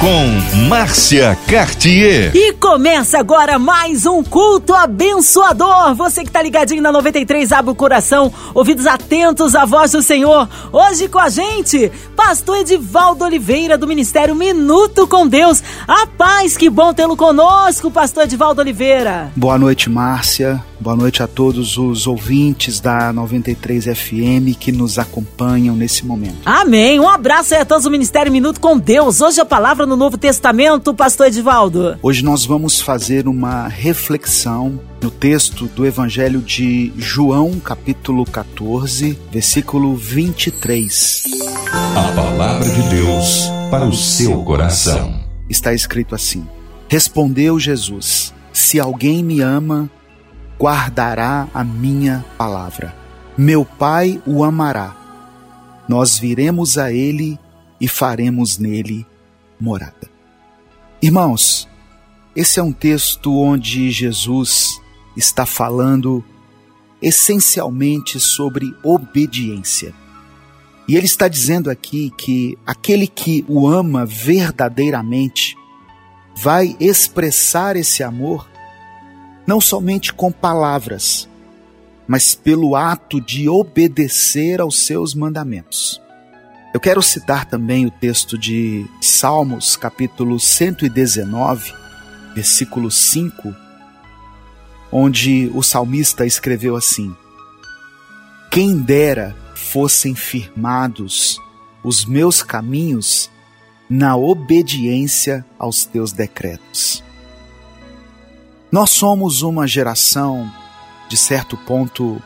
com 0.00 0.66
Márcia 0.68 1.36
Cartier. 1.48 2.30
E 2.34 2.52
começa 2.54 3.18
agora 3.18 3.58
mais 3.58 4.04
um 4.04 4.22
culto 4.22 4.74
abençoador. 4.74 5.94
Você 5.94 6.22
que 6.22 6.28
está 6.28 6.42
ligadinho 6.42 6.82
na 6.82 6.92
93, 6.92 7.50
abre 7.52 7.70
o 7.70 7.74
coração, 7.74 8.32
ouvidos 8.54 8.86
atentos 8.86 9.54
à 9.54 9.64
voz 9.64 9.92
do 9.92 10.02
Senhor. 10.02 10.48
Hoje 10.70 11.08
com 11.08 11.18
a 11.18 11.28
gente, 11.28 11.90
pastor 12.14 12.58
Edivaldo 12.58 13.24
Oliveira, 13.24 13.78
do 13.78 13.86
Ministério 13.86 14.34
Minuto 14.34 15.06
com 15.06 15.26
Deus. 15.26 15.62
A 15.88 16.06
paz, 16.06 16.56
que 16.56 16.68
bom 16.68 16.92
tê-lo 16.92 17.16
conosco, 17.16 17.90
pastor 17.90 18.24
Edivaldo 18.24 18.60
Oliveira. 18.60 19.32
Boa 19.34 19.58
noite, 19.58 19.88
Márcia. 19.88 20.62
Boa 20.78 20.94
noite 20.94 21.22
a 21.22 21.26
todos 21.26 21.78
os 21.78 22.06
ouvintes 22.06 22.80
da 22.80 23.12
93 23.12 23.84
FM 23.86 24.56
que 24.58 24.70
nos 24.70 24.98
acompanham 24.98 25.74
nesse 25.74 26.04
momento. 26.04 26.36
Amém. 26.44 27.00
Um 27.00 27.08
abraço 27.08 27.54
aí 27.54 27.60
a 27.60 27.64
todos 27.64 27.84
do 27.84 27.90
Ministério 27.90 28.30
Minuto 28.30 28.60
com 28.60 28.78
Deus. 28.78 29.20
Hoje 29.20 29.40
a 29.40 29.44
palavra 29.44 29.86
no 29.86 29.96
Novo 29.96 30.18
Testamento, 30.18 30.92
pastor 30.92 31.28
Edivaldo. 31.28 31.98
Hoje 32.02 32.22
nós 32.22 32.44
vamos 32.44 32.80
fazer 32.80 33.26
uma 33.26 33.68
reflexão 33.68 34.78
no 35.02 35.10
texto 35.10 35.66
do 35.66 35.86
Evangelho 35.86 36.40
de 36.40 36.92
João, 36.96 37.58
capítulo 37.58 38.24
14, 38.24 39.18
versículo 39.32 39.96
23. 39.96 41.22
A 41.72 42.12
palavra 42.12 42.68
de 42.68 42.82
Deus 42.90 43.48
para 43.70 43.86
o 43.86 43.94
seu 43.94 44.42
coração. 44.44 45.20
Está 45.48 45.72
escrito 45.72 46.14
assim: 46.14 46.46
Respondeu 46.88 47.58
Jesus: 47.58 48.34
Se 48.52 48.78
alguém 48.78 49.24
me 49.24 49.40
ama, 49.40 49.90
guardará 50.58 51.48
a 51.52 51.62
minha 51.62 52.24
palavra. 52.36 52.94
Meu 53.36 53.64
Pai 53.64 54.22
o 54.26 54.42
amará. 54.42 54.96
Nós 55.88 56.18
viremos 56.18 56.78
a 56.78 56.92
ele 56.92 57.38
e 57.80 57.86
faremos 57.86 58.58
nele 58.58 59.06
morada. 59.60 60.10
Irmãos, 61.00 61.68
esse 62.34 62.58
é 62.58 62.62
um 62.62 62.72
texto 62.72 63.34
onde 63.38 63.90
Jesus 63.90 64.80
está 65.16 65.46
falando 65.46 66.24
essencialmente 67.00 68.18
sobre 68.18 68.74
obediência. 68.82 69.94
E 70.88 70.96
ele 70.96 71.06
está 71.06 71.28
dizendo 71.28 71.70
aqui 71.70 72.10
que 72.16 72.56
aquele 72.64 73.06
que 73.06 73.44
o 73.48 73.68
ama 73.68 74.06
verdadeiramente 74.06 75.56
vai 76.36 76.76
expressar 76.78 77.76
esse 77.76 78.02
amor 78.02 78.48
não 79.46 79.60
somente 79.60 80.12
com 80.12 80.32
palavras, 80.32 81.28
mas 82.06 82.34
pelo 82.34 82.74
ato 82.74 83.20
de 83.20 83.48
obedecer 83.48 84.60
aos 84.60 84.80
seus 84.80 85.14
mandamentos. 85.14 86.00
Eu 86.74 86.80
quero 86.80 87.02
citar 87.02 87.46
também 87.46 87.86
o 87.86 87.90
texto 87.90 88.36
de 88.36 88.84
Salmos, 89.00 89.76
capítulo 89.76 90.38
119, 90.38 91.72
versículo 92.34 92.90
5, 92.90 93.54
onde 94.92 95.50
o 95.54 95.62
salmista 95.62 96.26
escreveu 96.26 96.76
assim: 96.76 97.14
Quem 98.50 98.76
dera 98.76 99.34
fossem 99.54 100.14
firmados 100.14 101.40
os 101.82 102.04
meus 102.04 102.42
caminhos 102.42 103.30
na 103.88 104.16
obediência 104.16 105.46
aos 105.58 105.84
teus 105.84 106.12
decretos. 106.12 107.05
Nós 108.70 108.90
somos 108.90 109.42
uma 109.42 109.66
geração, 109.66 110.50
de 111.08 111.16
certo 111.16 111.56
ponto, 111.56 112.20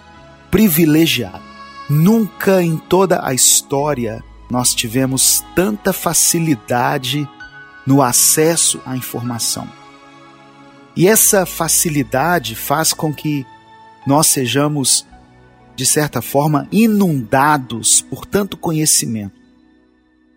privilegiada. 0.51 1.43
Nunca 1.89 2.63
em 2.63 2.77
toda 2.77 3.27
a 3.27 3.35
história 3.35 4.23
nós 4.51 4.75
tivemos 4.75 5.45
tanta 5.55 5.93
facilidade 5.93 7.29
no 7.87 8.03
acesso 8.03 8.81
à 8.85 8.97
informação. 8.97 9.69
E 10.97 11.07
essa 11.07 11.47
facilidade 11.47 12.55
faz 12.57 12.93
com 12.93 13.15
que 13.15 13.47
nós 14.07 14.27
sejamos, 14.27 15.07
de 15.77 15.87
certa 15.87 16.21
forma, 16.21 16.67
inundados 16.73 18.01
por 18.01 18.27
tanto 18.27 18.57
conhecimento. 18.57 19.39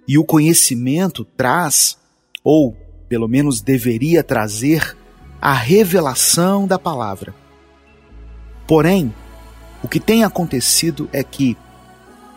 E 0.08 0.18
o 0.18 0.26
conhecimento 0.26 1.24
traz, 1.24 1.98
ou 2.44 2.76
pelo 3.08 3.28
menos 3.28 3.62
deveria 3.62 4.24
trazer, 4.24 4.96
a 5.46 5.52
revelação 5.52 6.66
da 6.66 6.80
palavra. 6.80 7.36
Porém, 8.66 9.14
o 9.84 9.90
que 9.90 10.00
tem 10.00 10.24
acontecido 10.24 11.10
é 11.12 11.22
que 11.22 11.58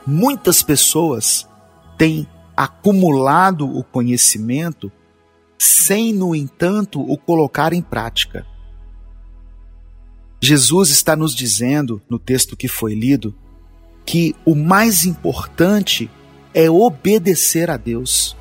muitas 0.05 0.61
pessoas 0.61 1.49
têm 1.97 2.27
acumulado 2.57 3.65
o 3.65 3.85
conhecimento 3.85 4.91
sem, 5.57 6.13
no 6.13 6.35
entanto, 6.35 7.01
o 7.01 7.17
colocar 7.17 7.73
em 7.73 7.81
prática. 7.81 8.45
Jesus 10.43 10.91
está 10.91 11.15
nos 11.15 11.33
dizendo, 11.33 12.03
no 12.11 12.19
texto 12.19 12.57
que 12.57 12.67
foi 12.67 12.93
lido, 12.93 13.33
que 14.05 14.35
o 14.45 14.57
mais 14.57 15.07
importante 15.07 16.11
é 16.53 16.69
obedecer 16.69 17.71
a 17.71 17.77
Deus. 17.77 18.37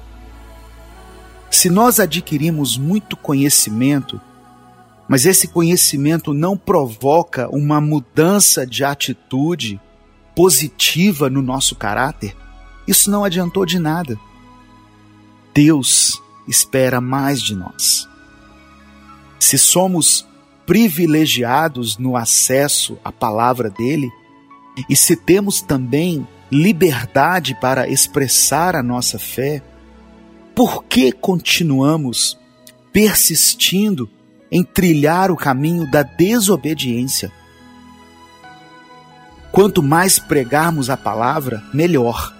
Se 1.51 1.69
nós 1.69 1.99
adquirimos 1.99 2.79
muito 2.79 3.15
conhecimento, 3.15 4.19
mas 5.07 5.25
esse 5.25 5.47
conhecimento 5.47 6.33
não 6.33 6.57
provoca 6.57 7.47
uma 7.49 7.79
mudança 7.79 8.65
de 8.65 8.83
atitude 8.83 9.79
positiva 10.35 11.29
no 11.29 11.41
nosso 11.41 11.75
caráter, 11.75 12.35
isso 12.87 13.09
não 13.09 13.23
adiantou 13.23 13.65
de 13.65 13.79
nada. 13.79 14.17
Deus 15.53 16.21
espera 16.47 16.99
mais 16.99 17.41
de 17.41 17.55
nós. 17.55 18.07
Se 19.39 19.57
somos 19.57 20.27
privilegiados 20.65 21.97
no 21.97 22.15
acesso 22.15 22.97
à 23.03 23.11
palavra 23.11 23.69
dele, 23.69 24.09
e 24.89 24.95
se 24.95 25.15
temos 25.15 25.61
também 25.61 26.27
liberdade 26.51 27.55
para 27.59 27.87
expressar 27.87 28.75
a 28.75 28.83
nossa 28.83 29.17
fé, 29.17 29.61
por 30.53 30.83
que 30.83 31.11
continuamos 31.11 32.37
persistindo 32.91 34.09
em 34.55 34.63
trilhar 34.63 35.31
o 35.31 35.35
caminho 35.35 35.85
da 35.91 36.01
desobediência. 36.01 37.29
Quanto 39.51 39.83
mais 39.83 40.17
pregarmos 40.17 40.89
a 40.89 40.95
palavra, 40.95 41.61
melhor. 41.73 42.33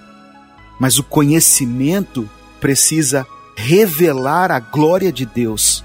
Mas 0.80 0.98
o 0.98 1.04
conhecimento 1.04 2.30
precisa 2.62 3.28
revelar 3.58 4.50
a 4.50 4.62
glória 4.62 5.12
de 5.12 5.26
Deus. 5.26 5.84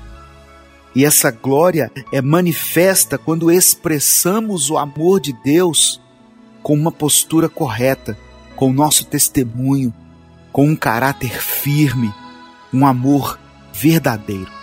E 0.94 1.04
essa 1.04 1.32
glória 1.32 1.90
é 2.12 2.22
manifesta 2.22 3.18
quando 3.18 3.50
expressamos 3.50 4.70
o 4.70 4.78
amor 4.78 5.18
de 5.18 5.32
Deus 5.32 6.00
com 6.62 6.74
uma 6.74 6.92
postura 6.92 7.48
correta, 7.48 8.16
com 8.54 8.70
o 8.70 8.72
nosso 8.72 9.04
testemunho, 9.04 9.92
com 10.52 10.68
um 10.68 10.76
caráter 10.76 11.42
firme, 11.42 12.14
um 12.72 12.86
amor 12.86 13.36
verdadeiro. 13.72 14.59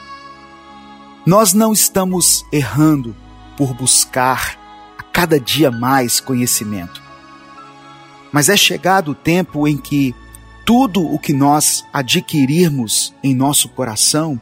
Nós 1.28 1.54
não 1.54 1.74
estamos 1.74 2.46
errando 2.54 3.14
por 3.58 3.74
buscar 3.74 4.58
a 4.98 5.04
cada 5.04 5.38
dia 5.38 5.70
mais 5.70 6.22
conhecimento. 6.22 7.04
Mas 8.32 8.48
é 8.48 8.56
chegado 8.56 9.12
o 9.12 9.14
tempo 9.14 9.68
em 9.68 9.76
que 9.78 10.16
tudo 10.66 11.06
o 11.06 11.20
que 11.20 11.34
nós 11.34 11.84
adquirirmos 11.92 13.14
em 13.22 13.36
nosso 13.36 13.68
coração 13.68 14.40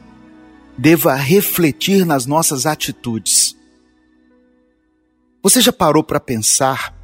deva 0.78 1.16
refletir 1.16 2.06
nas 2.06 2.24
nossas 2.24 2.66
atitudes. 2.66 3.56
Você 5.42 5.60
já 5.60 5.72
parou 5.72 6.04
para 6.04 6.20
pensar 6.20 6.94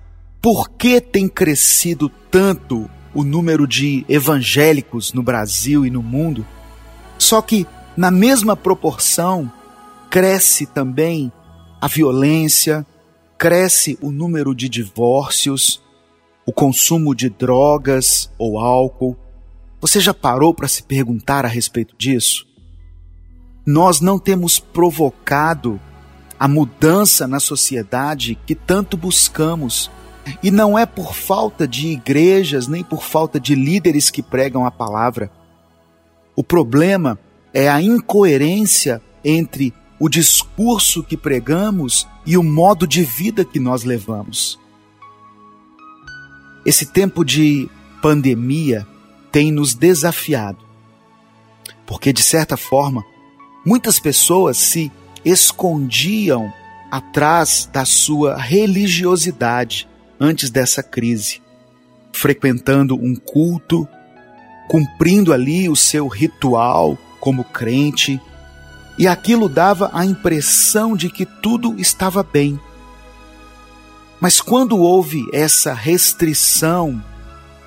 por 0.40 0.70
que 0.70 1.00
tem 1.00 1.26
crescido 1.26 2.08
tanto 2.30 2.88
o 3.12 3.24
número 3.24 3.66
de 3.66 4.06
evangélicos 4.08 5.12
no 5.12 5.24
Brasil 5.24 5.84
e 5.84 5.90
no 5.90 6.04
mundo? 6.04 6.46
Só 7.18 7.42
que, 7.42 7.66
na 7.96 8.12
mesma 8.12 8.54
proporção, 8.54 9.50
cresce 10.12 10.66
também 10.66 11.32
a 11.80 11.88
violência, 11.88 12.86
cresce 13.38 13.98
o 14.02 14.10
número 14.10 14.54
de 14.54 14.68
divórcios, 14.68 15.82
o 16.44 16.52
consumo 16.52 17.14
de 17.14 17.30
drogas 17.30 18.30
ou 18.36 18.58
álcool. 18.58 19.16
Você 19.80 20.00
já 20.00 20.12
parou 20.12 20.52
para 20.52 20.68
se 20.68 20.82
perguntar 20.82 21.46
a 21.46 21.48
respeito 21.48 21.96
disso? 21.96 22.46
Nós 23.64 24.02
não 24.02 24.18
temos 24.18 24.58
provocado 24.60 25.80
a 26.38 26.46
mudança 26.46 27.26
na 27.26 27.40
sociedade 27.40 28.38
que 28.46 28.54
tanto 28.54 28.98
buscamos. 28.98 29.90
E 30.42 30.50
não 30.50 30.78
é 30.78 30.84
por 30.84 31.14
falta 31.14 31.66
de 31.66 31.88
igrejas, 31.88 32.68
nem 32.68 32.84
por 32.84 33.02
falta 33.02 33.40
de 33.40 33.54
líderes 33.54 34.10
que 34.10 34.22
pregam 34.22 34.66
a 34.66 34.70
palavra. 34.70 35.30
O 36.36 36.44
problema 36.44 37.18
é 37.54 37.66
a 37.70 37.80
incoerência 37.80 39.00
entre 39.24 39.72
o 40.02 40.08
discurso 40.08 41.00
que 41.00 41.16
pregamos 41.16 42.08
e 42.26 42.36
o 42.36 42.42
modo 42.42 42.88
de 42.88 43.04
vida 43.04 43.44
que 43.44 43.60
nós 43.60 43.84
levamos. 43.84 44.58
Esse 46.66 46.86
tempo 46.86 47.24
de 47.24 47.70
pandemia 48.02 48.84
tem 49.30 49.52
nos 49.52 49.74
desafiado, 49.74 50.58
porque 51.86 52.12
de 52.12 52.20
certa 52.20 52.56
forma, 52.56 53.04
muitas 53.64 54.00
pessoas 54.00 54.56
se 54.56 54.90
escondiam 55.24 56.52
atrás 56.90 57.70
da 57.72 57.84
sua 57.84 58.36
religiosidade 58.36 59.88
antes 60.18 60.50
dessa 60.50 60.82
crise, 60.82 61.40
frequentando 62.12 62.96
um 62.96 63.14
culto, 63.14 63.86
cumprindo 64.68 65.32
ali 65.32 65.68
o 65.68 65.76
seu 65.76 66.08
ritual 66.08 66.98
como 67.20 67.44
crente, 67.44 68.20
e 68.98 69.06
aquilo 69.06 69.48
dava 69.48 69.90
a 69.92 70.04
impressão 70.04 70.96
de 70.96 71.08
que 71.08 71.24
tudo 71.24 71.74
estava 71.78 72.22
bem. 72.22 72.58
Mas 74.20 74.40
quando 74.40 74.78
houve 74.78 75.26
essa 75.32 75.72
restrição 75.72 77.02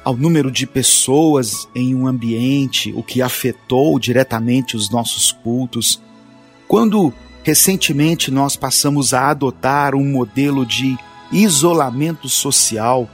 ao 0.04 0.16
número 0.16 0.52
de 0.52 0.68
pessoas 0.68 1.68
em 1.76 1.96
um 1.96 2.08
ambiente, 2.08 2.94
o 2.96 3.04
que 3.04 3.22
afetou 3.22 4.00
diretamente 4.00 4.78
os 4.78 4.90
nossos 4.90 5.32
cultos, 5.32 6.02
quando 6.68 7.12
recentemente 7.44 8.32
nós 8.32 8.56
passamos 8.56 9.14
a 9.14 9.30
adotar 9.30 9.96
um 9.96 10.06
modelo 10.06 10.66
de 10.66 10.98
isolamento 11.32 12.30
social, 12.30 13.10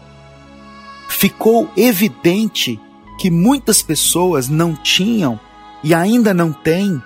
ficou 1.10 1.70
evidente 1.76 2.80
que 3.18 3.32
muitas 3.32 3.82
pessoas 3.82 4.48
não 4.48 4.76
tinham 4.76 5.40
e 5.84 5.94
ainda 5.94 6.34
não 6.34 6.52
têm 6.52 7.02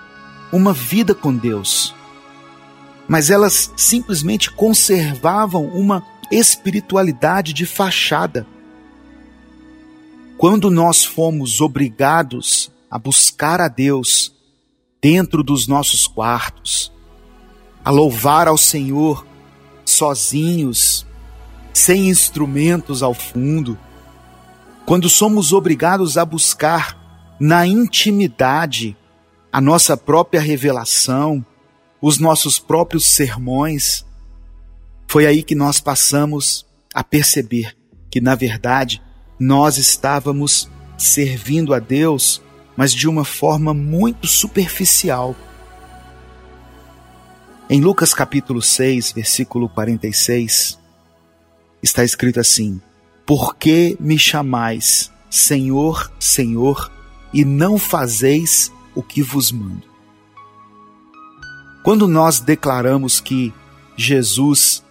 uma 0.52 0.74
vida 0.74 1.14
com 1.14 1.36
Deus. 1.36 1.94
Mas 3.08 3.30
elas 3.30 3.72
simplesmente 3.76 4.52
conservavam 4.52 5.66
uma 5.66 6.04
espiritualidade 6.32 7.54
de 7.54 7.66
fachada. 7.66 8.48
Quando 10.38 10.70
nós 10.70 11.06
fomos 11.06 11.62
obrigados 11.62 12.72
a 12.90 12.98
buscar 12.98 13.62
a 13.62 13.68
Deus 13.68 14.34
dentro 15.02 15.44
dos 15.44 15.68
nossos 15.68 16.08
quartos, 16.08 16.92
a 17.84 17.92
louvar 17.92 18.48
ao 18.48 18.58
Senhor 18.58 19.26
sozinhos, 19.86 21.06
sem 21.72 22.10
instrumentos 22.10 23.04
ao 23.04 23.14
fundo, 23.14 23.78
quando 24.86 25.10
somos 25.10 25.54
obrigados 25.54 26.18
a 26.18 26.26
buscar 26.26 26.98
na 27.40 27.68
intimidade 27.68 28.98
a 29.56 29.62
nossa 29.62 29.96
própria 29.96 30.42
revelação, 30.42 31.46
os 32.02 32.20
nossos 32.20 32.60
próprios 32.60 33.06
sermões, 33.06 34.06
foi 35.08 35.26
aí 35.26 35.42
que 35.42 35.56
nós 35.56 35.80
passamos 35.80 36.66
a 36.94 37.02
perceber 37.02 37.74
que, 38.12 38.20
na 38.20 38.36
verdade, 38.36 39.02
nós 39.40 39.78
estávamos 39.78 40.70
servindo 40.98 41.74
a 41.74 41.80
Deus, 41.80 42.42
mas 42.76 42.94
de 42.94 43.08
uma 43.08 43.24
forma 43.24 43.74
muito 43.74 44.28
superficial. 44.28 45.34
Em 47.70 47.80
Lucas 47.80 48.14
capítulo 48.14 48.62
6, 48.62 49.14
versículo 49.14 49.70
46, 49.70 50.78
está 51.82 52.04
escrito 52.04 52.42
assim: 52.42 52.82
Por 53.26 53.56
que 53.56 53.96
me 54.02 54.20
chamais 54.20 55.14
Senhor, 55.30 56.12
Senhor, 56.20 56.92
e 57.34 57.46
não 57.46 57.78
fazeis 57.78 58.75
o 58.96 59.04
que 59.04 59.22
vos 59.22 59.52
mando. 59.52 59.84
Quando 61.84 62.08
nós 62.08 62.40
declaramos 62.40 63.20
que 63.20 63.54
Jesus 63.96 64.84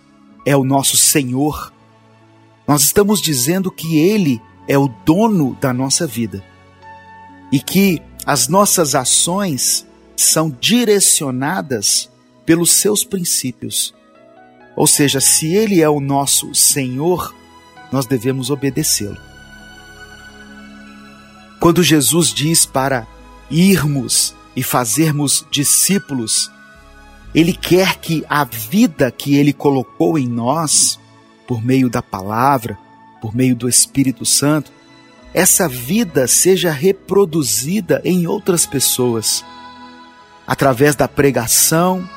é 0.47 0.57
o 0.57 0.63
nosso 0.63 0.97
Senhor, 0.97 1.73
nós 2.69 2.83
estamos 2.83 3.21
dizendo 3.21 3.71
que 3.71 3.99
Ele 3.99 4.41
é 4.69 4.79
o 4.79 4.89
dono 5.05 5.57
da 5.61 5.73
nossa 5.73 6.07
vida 6.07 6.45
e 7.51 7.59
que 7.59 8.01
as 8.25 8.49
nossas 8.49 8.95
ações 8.95 9.87
são 10.17 10.51
direcionadas 10.61 12.11
pelos 12.47 12.73
seus 12.73 13.05
princípios. 13.05 13.95
Ou 14.77 14.87
seja, 14.87 15.21
se 15.21 15.53
Ele 15.53 15.81
é 15.81 15.89
o 15.89 16.01
nosso 16.01 16.55
Senhor, 16.55 17.35
nós 17.93 18.07
devemos 18.07 18.51
obedecê-lo. 18.51 19.19
Quando 21.61 21.83
Jesus 21.83 22.33
diz 22.33 22.67
para 22.67 23.07
irmos 23.51 24.35
e 24.57 24.63
fazermos 24.63 25.45
discípulos, 25.51 26.51
Ele 27.35 27.53
quer 27.53 27.97
que 27.97 28.25
a 28.29 28.45
vida 28.45 29.11
que 29.11 29.37
Ele 29.37 29.53
colocou 29.53 30.19
em 30.19 30.29
nós, 30.29 30.99
por 31.47 31.65
meio 31.65 31.91
da 31.91 32.03
palavra, 32.03 32.79
por 33.21 33.35
meio 33.35 33.57
do 33.57 33.69
Espírito 33.69 34.25
Santo, 34.25 34.71
essa 35.33 35.69
vida 35.69 36.29
seja 36.29 36.71
reproduzida 36.71 38.01
em 38.05 38.27
outras 38.27 38.65
pessoas, 38.65 39.45
através 40.47 40.95
da 40.95 41.09
pregação 41.09 42.09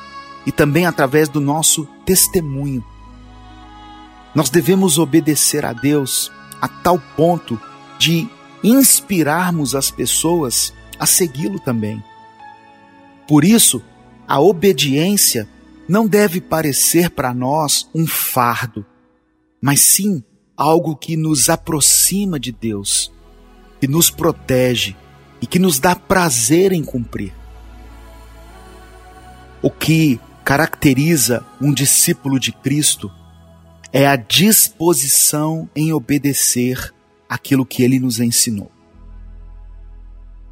e 0.46 0.52
também 0.52 0.86
através 0.86 1.28
do 1.28 1.40
nosso 1.40 1.84
testemunho. 2.04 2.84
Nós 4.34 4.50
devemos 4.50 4.98
obedecer 4.98 5.64
a 5.64 5.72
Deus 5.72 6.30
a 6.60 6.68
tal 6.68 6.98
ponto 7.16 7.60
de 7.98 8.28
inspirarmos 8.62 9.74
as 9.74 9.90
pessoas 9.90 10.72
a 10.98 11.06
segui-lo 11.06 11.58
também. 11.58 12.02
Por 13.26 13.44
isso, 13.44 13.82
a 14.26 14.40
obediência 14.40 15.48
não 15.88 16.06
deve 16.06 16.40
parecer 16.40 17.10
para 17.10 17.32
nós 17.32 17.88
um 17.94 18.06
fardo, 18.06 18.84
mas 19.60 19.80
sim 19.80 20.22
algo 20.56 20.96
que 20.96 21.16
nos 21.16 21.48
aproxima 21.48 22.38
de 22.38 22.52
Deus, 22.52 23.12
que 23.80 23.86
nos 23.86 24.10
protege 24.10 24.96
e 25.40 25.46
que 25.46 25.58
nos 25.58 25.78
dá 25.78 25.94
prazer 25.94 26.72
em 26.72 26.82
cumprir. 26.82 27.32
O 29.62 29.70
que 29.70 30.20
caracteriza 30.44 31.44
um 31.60 31.72
discípulo 31.72 32.38
de 32.38 32.52
Cristo 32.52 33.10
é 33.92 34.06
a 34.06 34.16
disposição 34.16 35.68
em 35.74 35.92
obedecer 35.92 36.92
aquilo 37.28 37.64
que 37.64 37.82
ele 37.82 37.98
nos 37.98 38.20
ensinou. 38.20 38.70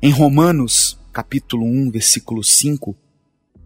Em 0.02 0.10
Romanos, 0.10 0.98
capítulo 1.10 1.64
1, 1.64 1.90
versículo 1.90 2.44
5, 2.44 2.94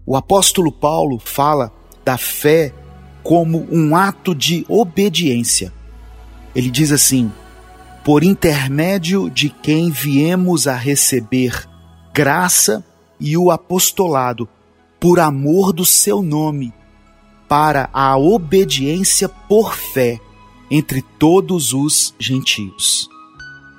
o 0.07 0.17
apóstolo 0.17 0.71
Paulo 0.71 1.19
fala 1.19 1.73
da 2.05 2.17
fé 2.17 2.73
como 3.21 3.67
um 3.69 3.97
ato 3.97 4.33
de 4.33 4.65
obediência. 4.69 5.73
Ele 6.55 6.71
diz 6.71 6.93
assim: 6.93 7.33
por 8.05 8.23
intermédio 8.23 9.29
de 9.29 9.51
quem 9.51 9.91
viemos 9.91 10.69
a 10.69 10.77
receber 10.77 11.69
graça 12.15 12.85
e 13.19 13.37
o 13.37 13.51
apostolado, 13.51 14.49
por 15.01 15.19
amor 15.19 15.73
do 15.73 15.85
seu 15.85 16.23
nome, 16.23 16.73
para 17.49 17.91
a 17.93 18.17
obediência 18.17 19.29
por 19.29 19.75
fé 19.75 20.21
entre 20.71 21.03
todos 21.03 21.73
os 21.73 22.15
gentios. 22.21 23.09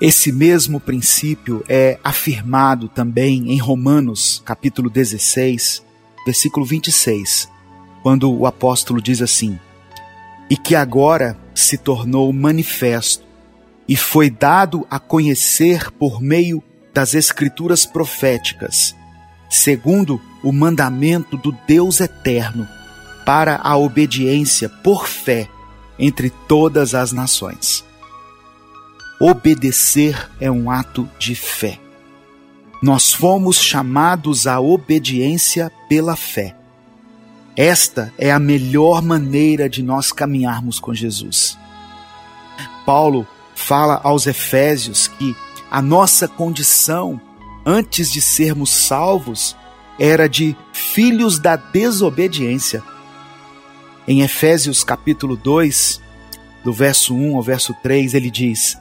Esse 0.01 0.31
mesmo 0.31 0.79
princípio 0.79 1.63
é 1.69 1.99
afirmado 2.03 2.87
também 2.87 3.51
em 3.51 3.59
Romanos, 3.59 4.41
capítulo 4.43 4.89
16, 4.89 5.85
versículo 6.25 6.65
26, 6.65 7.47
quando 8.01 8.33
o 8.33 8.47
apóstolo 8.47 8.99
diz 8.99 9.21
assim: 9.21 9.59
E 10.49 10.57
que 10.57 10.73
agora 10.73 11.37
se 11.53 11.77
tornou 11.77 12.33
manifesto 12.33 13.23
e 13.87 13.95
foi 13.95 14.31
dado 14.31 14.87
a 14.89 14.97
conhecer 14.97 15.91
por 15.91 16.19
meio 16.19 16.63
das 16.91 17.13
escrituras 17.13 17.85
proféticas, 17.85 18.95
segundo 19.51 20.19
o 20.43 20.51
mandamento 20.51 21.37
do 21.37 21.55
Deus 21.67 22.01
eterno, 22.01 22.67
para 23.23 23.57
a 23.57 23.77
obediência 23.77 24.67
por 24.67 25.07
fé 25.07 25.47
entre 25.99 26.31
todas 26.47 26.95
as 26.95 27.11
nações 27.11 27.85
Obedecer 29.23 30.31
é 30.39 30.49
um 30.49 30.71
ato 30.71 31.07
de 31.19 31.35
fé. 31.35 31.79
Nós 32.81 33.13
fomos 33.13 33.61
chamados 33.61 34.47
à 34.47 34.59
obediência 34.59 35.71
pela 35.87 36.15
fé. 36.15 36.55
Esta 37.55 38.11
é 38.17 38.31
a 38.31 38.39
melhor 38.39 38.99
maneira 39.03 39.69
de 39.69 39.83
nós 39.83 40.11
caminharmos 40.11 40.79
com 40.79 40.91
Jesus. 40.91 41.55
Paulo 42.83 43.27
fala 43.53 44.01
aos 44.03 44.25
Efésios 44.25 45.07
que 45.07 45.35
a 45.69 45.83
nossa 45.83 46.27
condição 46.27 47.21
antes 47.63 48.11
de 48.11 48.19
sermos 48.19 48.71
salvos 48.71 49.55
era 49.99 50.27
de 50.27 50.57
filhos 50.73 51.37
da 51.37 51.55
desobediência. 51.57 52.81
Em 54.07 54.21
Efésios 54.21 54.83
capítulo 54.83 55.37
2, 55.37 56.01
do 56.63 56.73
verso 56.73 57.13
1 57.13 57.35
ao 57.35 57.43
verso 57.43 57.75
3, 57.83 58.15
ele 58.15 58.31
diz: 58.31 58.80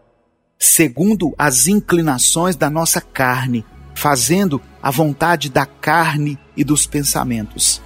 segundo 0.63 1.33
as 1.39 1.67
inclinações 1.67 2.55
da 2.55 2.69
nossa 2.69 3.01
carne, 3.01 3.65
fazendo 3.95 4.61
a 4.79 4.91
vontade 4.91 5.49
da 5.49 5.65
carne 5.65 6.37
e 6.55 6.63
dos 6.63 6.85
pensamentos. 6.85 7.81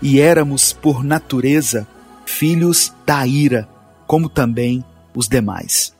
E 0.00 0.20
éramos, 0.20 0.72
por 0.72 1.02
natureza, 1.02 1.88
filhos 2.24 2.94
da 3.04 3.26
ira, 3.26 3.68
como 4.06 4.28
também 4.28 4.84
os 5.12 5.26
demais. 5.26 5.92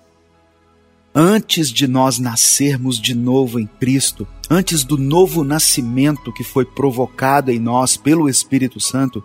Antes 1.12 1.69
de 1.69 1.88
nós 1.88 2.21
nascermos 2.21 3.00
de 3.00 3.12
novo 3.12 3.59
em 3.59 3.67
Cristo, 3.67 4.25
antes 4.49 4.85
do 4.85 4.97
novo 4.97 5.43
nascimento 5.43 6.33
que 6.33 6.45
foi 6.45 6.64
provocado 6.64 7.50
em 7.50 7.59
nós 7.59 7.97
pelo 7.97 8.28
Espírito 8.28 8.78
Santo, 8.78 9.21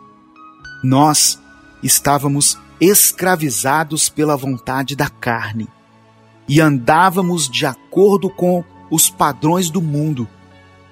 nós 0.84 1.39
estávamos 1.84 2.58
escravizados 2.82 4.10
pela 4.10 4.36
vontade 4.36 4.96
da 4.96 5.08
carne 5.08 5.68
e 6.47 6.59
andávamos 6.59 7.50
de 7.50 7.65
acordo 7.65 8.29
com 8.29 8.63
os 8.89 9.09
padrões 9.09 9.69
do 9.69 9.81
mundo, 9.81 10.27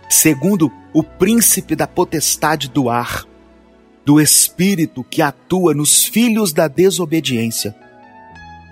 segundo 0.10 0.72
o 0.93 1.03
príncipe 1.03 1.75
da 1.75 1.88
potestade 1.88 2.70
do 2.70 2.89
ar, 2.89 3.25
do 4.05 4.20
espírito 4.20 5.03
que 5.03 5.22
atua 5.22 5.74
nos 5.74 6.05
filhos 6.05 6.51
da 6.51 6.67
desobediência. 6.67 7.75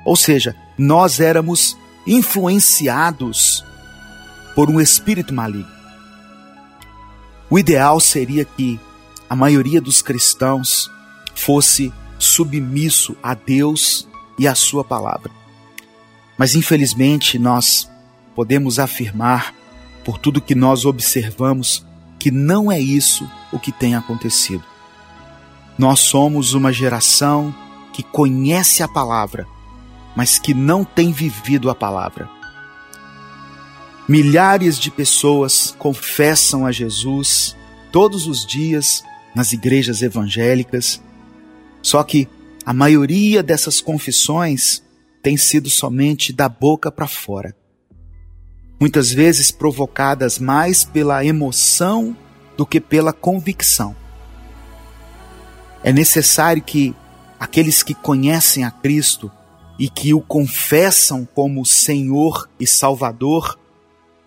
Ou 0.05 0.15
seja, 0.15 0.55
nós 0.77 1.19
éramos 1.19 1.77
influenciados 2.07 3.63
por 4.55 4.69
um 4.69 4.81
espírito 4.81 5.33
maligno. 5.33 5.79
O 7.49 7.59
ideal 7.59 7.99
seria 7.99 8.45
que 8.45 8.79
a 9.29 9.35
maioria 9.35 9.79
dos 9.79 10.01
cristãos 10.01 10.89
fosse 11.35 11.93
submisso 12.17 13.15
a 13.21 13.33
Deus 13.33 14.07
e 14.37 14.47
a 14.47 14.55
Sua 14.55 14.83
palavra. 14.83 15.38
Mas 16.39 16.55
infelizmente 16.55 17.37
nós 17.37 17.91
podemos 18.33 18.79
afirmar, 18.79 19.53
por 20.05 20.17
tudo 20.17 20.39
que 20.39 20.55
nós 20.55 20.85
observamos, 20.85 21.85
que 22.17 22.31
não 22.31 22.71
é 22.71 22.79
isso 22.79 23.29
o 23.51 23.59
que 23.59 23.73
tem 23.73 23.93
acontecido. 23.93 24.63
Nós 25.77 25.99
somos 25.99 26.53
uma 26.53 26.71
geração 26.71 27.53
que 27.91 28.01
conhece 28.01 28.81
a 28.81 28.87
palavra, 28.87 29.45
mas 30.15 30.39
que 30.39 30.53
não 30.53 30.85
tem 30.85 31.11
vivido 31.11 31.69
a 31.69 31.75
palavra. 31.75 32.29
Milhares 34.07 34.79
de 34.79 34.89
pessoas 34.89 35.75
confessam 35.77 36.65
a 36.65 36.71
Jesus 36.71 37.53
todos 37.91 38.27
os 38.27 38.45
dias 38.45 39.03
nas 39.35 39.51
igrejas 39.51 40.01
evangélicas, 40.01 41.01
só 41.81 42.01
que 42.01 42.29
a 42.65 42.73
maioria 42.73 43.43
dessas 43.43 43.81
confissões 43.81 44.81
tem 45.21 45.37
sido 45.37 45.69
somente 45.69 46.31
da 46.31 46.47
boca 46.47 46.91
para 46.91 47.07
fora. 47.07 47.55
Muitas 48.79 49.11
vezes 49.11 49.51
provocadas 49.51 50.39
mais 50.39 50.83
pela 50.83 51.23
emoção 51.25 52.15
do 52.55 52.65
que 52.65 52.79
pela 52.79 53.11
convicção. 53.11 53.95
É 55.83 55.91
necessário 55.91 56.61
que 56.61 56.95
aqueles 57.39 57.83
que 57.83 57.93
conhecem 57.93 58.63
a 58.63 58.71
Cristo 58.71 59.31
e 59.77 59.89
que 59.89 60.13
o 60.13 60.21
confessam 60.21 61.25
como 61.25 61.65
Senhor 61.65 62.49
e 62.59 62.67
Salvador 62.67 63.57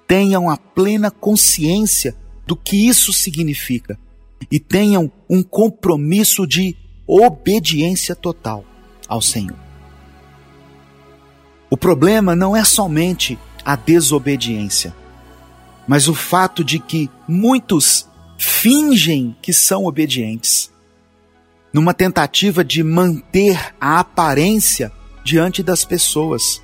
tenham 0.07 0.49
a 0.49 0.57
plena 0.57 1.11
consciência 1.11 2.17
do 2.47 2.57
que 2.57 2.89
isso 2.89 3.13
significa 3.13 3.99
e 4.51 4.59
tenham 4.59 5.11
um 5.29 5.43
compromisso 5.43 6.47
de 6.47 6.77
obediência 7.07 8.15
total 8.15 8.65
ao 9.07 9.21
Senhor. 9.21 9.72
O 11.73 11.77
problema 11.79 12.37
não 12.37 12.55
é 12.55 12.63
somente 12.65 13.39
a 13.65 13.77
desobediência, 13.77 14.95
mas 15.89 16.07
o 16.07 16.15
fato 16.15 16.63
de 16.63 16.79
que 16.79 17.09
muitos 17.27 18.07
fingem 18.37 19.35
que 19.41 19.55
são 19.55 19.87
obedientes, 19.87 20.71
numa 21.73 21.95
tentativa 21.95 22.63
de 22.63 22.83
manter 22.83 23.75
a 23.81 24.01
aparência 24.01 24.93
diante 25.25 25.63
das 25.63 25.83
pessoas, 25.83 26.61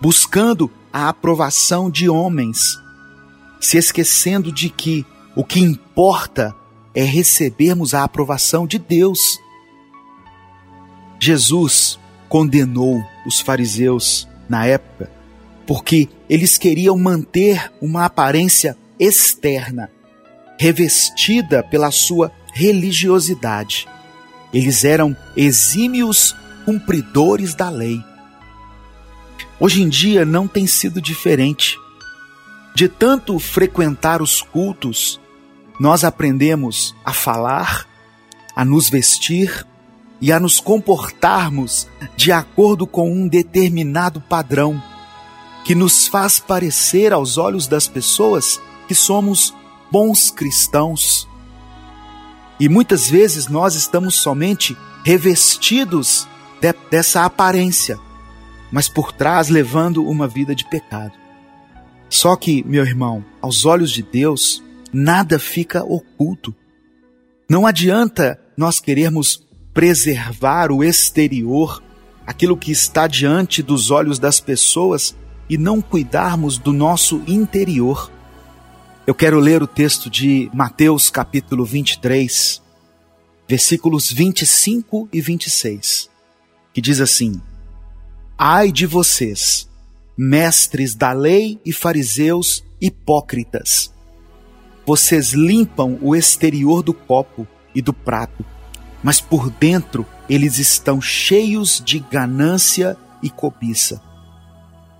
buscando 0.00 0.70
a 0.92 1.08
aprovação 1.08 1.90
de 1.90 2.08
homens, 2.08 2.78
se 3.58 3.76
esquecendo 3.76 4.52
de 4.52 4.70
que 4.70 5.04
o 5.34 5.42
que 5.42 5.58
importa 5.58 6.54
é 6.94 7.02
recebermos 7.02 7.92
a 7.92 8.04
aprovação 8.04 8.68
de 8.68 8.78
Deus. 8.78 9.36
Jesus 11.18 11.98
condenou 12.28 13.02
os 13.26 13.40
fariseus 13.40 14.28
na 14.48 14.66
época 14.66 15.18
porque 15.68 16.08
eles 16.30 16.56
queriam 16.56 16.96
manter 16.96 17.70
uma 17.78 18.06
aparência 18.06 18.74
externa, 18.98 19.90
revestida 20.58 21.62
pela 21.62 21.90
sua 21.90 22.32
religiosidade. 22.54 23.86
Eles 24.50 24.82
eram 24.82 25.14
exímios 25.36 26.34
cumpridores 26.64 27.54
da 27.54 27.68
lei. 27.68 28.02
Hoje 29.60 29.82
em 29.82 29.90
dia 29.90 30.24
não 30.24 30.48
tem 30.48 30.66
sido 30.66 31.02
diferente. 31.02 31.76
De 32.74 32.88
tanto 32.88 33.38
frequentar 33.38 34.22
os 34.22 34.40
cultos, 34.40 35.20
nós 35.78 36.02
aprendemos 36.02 36.96
a 37.04 37.12
falar, 37.12 37.86
a 38.56 38.64
nos 38.64 38.88
vestir, 38.88 39.66
e 40.20 40.32
a 40.32 40.40
nos 40.40 40.60
comportarmos 40.60 41.88
de 42.16 42.32
acordo 42.32 42.86
com 42.86 43.10
um 43.10 43.28
determinado 43.28 44.20
padrão 44.20 44.82
que 45.64 45.74
nos 45.74 46.06
faz 46.06 46.40
parecer 46.40 47.12
aos 47.12 47.36
olhos 47.36 47.66
das 47.66 47.86
pessoas 47.86 48.60
que 48.86 48.94
somos 48.94 49.54
bons 49.90 50.30
cristãos. 50.30 51.28
E 52.58 52.68
muitas 52.68 53.08
vezes 53.08 53.48
nós 53.48 53.74
estamos 53.74 54.14
somente 54.14 54.76
revestidos 55.04 56.26
de, 56.60 56.74
dessa 56.90 57.24
aparência, 57.24 57.98
mas 58.72 58.88
por 58.88 59.12
trás 59.12 59.48
levando 59.48 60.04
uma 60.04 60.26
vida 60.26 60.54
de 60.54 60.64
pecado. 60.64 61.12
Só 62.08 62.34
que, 62.34 62.64
meu 62.64 62.84
irmão, 62.84 63.24
aos 63.40 63.64
olhos 63.66 63.90
de 63.90 64.02
Deus, 64.02 64.62
nada 64.92 65.38
fica 65.38 65.84
oculto. 65.84 66.54
Não 67.48 67.66
adianta 67.66 68.40
nós 68.56 68.80
querermos 68.80 69.46
preservar 69.78 70.72
o 70.72 70.82
exterior, 70.82 71.80
aquilo 72.26 72.56
que 72.56 72.72
está 72.72 73.06
diante 73.06 73.62
dos 73.62 73.92
olhos 73.92 74.18
das 74.18 74.40
pessoas 74.40 75.14
e 75.48 75.56
não 75.56 75.80
cuidarmos 75.80 76.58
do 76.58 76.72
nosso 76.72 77.22
interior. 77.28 78.10
Eu 79.06 79.14
quero 79.14 79.38
ler 79.38 79.62
o 79.62 79.68
texto 79.68 80.10
de 80.10 80.50
Mateus 80.52 81.10
capítulo 81.10 81.64
23, 81.64 82.60
versículos 83.46 84.10
25 84.10 85.08
e 85.12 85.20
26, 85.20 86.10
que 86.74 86.80
diz 86.80 87.00
assim: 87.00 87.40
Ai 88.36 88.72
de 88.72 88.84
vocês, 88.84 89.70
mestres 90.16 90.96
da 90.96 91.12
lei 91.12 91.60
e 91.64 91.72
fariseus 91.72 92.64
hipócritas! 92.80 93.94
Vocês 94.84 95.34
limpam 95.34 95.96
o 96.02 96.16
exterior 96.16 96.82
do 96.82 96.92
copo 96.92 97.46
e 97.72 97.80
do 97.80 97.92
prato 97.92 98.44
mas 99.02 99.20
por 99.20 99.50
dentro 99.50 100.06
eles 100.28 100.58
estão 100.58 101.00
cheios 101.00 101.82
de 101.84 101.98
ganância 101.98 102.96
e 103.22 103.30
cobiça. 103.30 104.02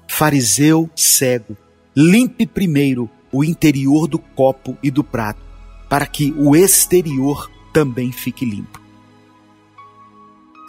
Fariseu 0.07 0.89
cego, 0.97 1.57
limpe 1.95 2.47
primeiro 2.47 3.11
o 3.31 3.45
interior 3.45 4.09
do 4.09 4.19
copo 4.19 4.77
e 4.83 4.91
do 4.91 5.05
prato, 5.05 5.41
para 5.89 6.07
que 6.07 6.33
o 6.37 6.57
exterior 6.57 7.51
também 7.73 8.11
fique 8.11 8.45
limpo. 8.45 8.81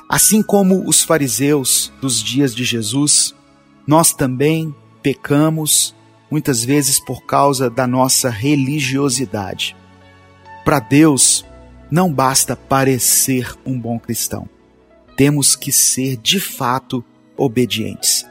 Assim 0.09 0.41
como 0.41 0.87
os 0.87 1.03
fariseus 1.03 1.93
dos 2.01 2.21
dias 2.21 2.53
de 2.53 2.63
Jesus, 2.63 3.35
nós 3.85 4.11
também 4.11 4.73
pecamos 5.01 5.95
muitas 6.29 6.63
vezes 6.63 6.99
por 6.99 7.23
causa 7.23 7.69
da 7.69 7.87
nossa 7.87 8.29
religiosidade. 8.29 9.75
Para 10.65 10.79
Deus, 10.79 11.45
não 11.89 12.11
basta 12.11 12.55
parecer 12.55 13.53
um 13.65 13.79
bom 13.79 13.99
cristão. 13.99 14.47
Temos 15.15 15.55
que 15.55 15.71
ser 15.71 16.17
de 16.17 16.39
fato 16.39 17.03
obedientes. 17.35 18.25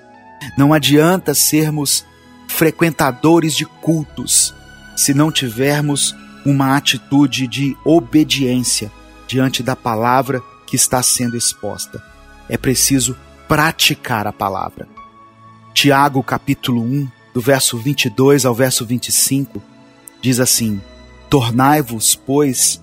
Não 0.57 0.73
adianta 0.73 1.35
sermos 1.35 2.05
frequentadores 2.47 3.55
de 3.55 3.67
cultos 3.67 4.55
se 4.97 5.13
não 5.13 5.31
tivermos 5.31 6.15
uma 6.45 6.77
atitude 6.77 7.47
de 7.47 7.77
obediência 7.85 8.91
diante 9.27 9.63
da 9.63 9.77
palavra 9.77 10.43
que 10.67 10.77
está 10.77 11.03
sendo 11.03 11.37
exposta. 11.37 12.03
É 12.49 12.57
preciso 12.57 13.17
praticar 13.47 14.27
a 14.27 14.33
palavra. 14.33 14.89
Tiago, 15.75 16.23
capítulo 16.23 16.83
1, 16.83 17.09
do 17.35 17.41
verso 17.41 17.77
22 17.79 18.45
ao 18.45 18.55
verso 18.55 18.85
25, 18.85 19.63
diz 20.21 20.41
assim: 20.41 20.81
Tornai-vos, 21.29 22.15
pois, 22.15 22.83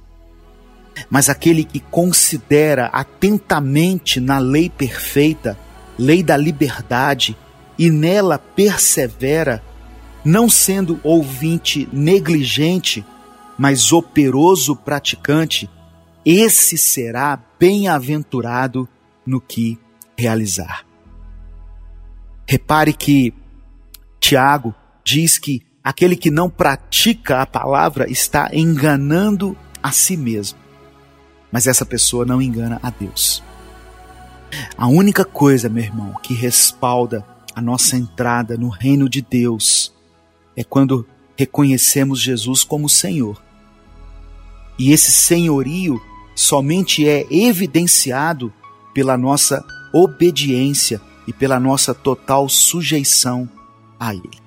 Mas 1.09 1.29
aquele 1.29 1.63
que 1.63 1.79
considera 1.79 2.87
atentamente 2.87 4.19
na 4.19 4.39
lei 4.39 4.69
perfeita, 4.69 5.57
lei 5.97 6.21
da 6.23 6.37
liberdade, 6.37 7.35
e 7.77 7.89
nela 7.89 8.37
persevera, 8.37 9.63
não 10.23 10.49
sendo 10.49 10.99
ouvinte 11.03 11.89
negligente, 11.91 13.03
mas 13.57 13.91
operoso 13.91 14.75
praticante, 14.75 15.69
esse 16.25 16.77
será 16.77 17.39
bem-aventurado 17.59 18.87
no 19.25 19.41
que 19.41 19.79
realizar. 20.17 20.85
Repare 22.47 22.93
que 22.93 23.33
Tiago 24.19 24.75
diz 25.03 25.39
que 25.39 25.61
aquele 25.83 26.15
que 26.15 26.29
não 26.29 26.49
pratica 26.49 27.41
a 27.41 27.45
palavra 27.45 28.09
está 28.09 28.49
enganando 28.53 29.57
a 29.81 29.91
si 29.91 30.15
mesmo. 30.15 30.60
Mas 31.51 31.67
essa 31.67 31.85
pessoa 31.85 32.25
não 32.25 32.41
engana 32.41 32.79
a 32.81 32.89
Deus. 32.89 33.43
A 34.77 34.87
única 34.87 35.25
coisa, 35.25 35.69
meu 35.69 35.83
irmão, 35.83 36.13
que 36.21 36.33
respalda 36.33 37.25
a 37.55 37.61
nossa 37.61 37.97
entrada 37.97 38.57
no 38.57 38.69
reino 38.69 39.09
de 39.09 39.21
Deus 39.21 39.93
é 40.55 40.63
quando 40.63 41.05
reconhecemos 41.37 42.19
Jesus 42.19 42.63
como 42.63 42.87
Senhor. 42.87 43.41
E 44.77 44.91
esse 44.91 45.11
senhorio 45.11 46.01
somente 46.35 47.07
é 47.07 47.25
evidenciado 47.29 48.53
pela 48.93 49.17
nossa 49.17 49.63
obediência 49.93 51.01
e 51.27 51.33
pela 51.33 51.59
nossa 51.59 51.93
total 51.93 52.49
sujeição 52.49 53.49
a 53.99 54.13
Ele. 54.13 54.41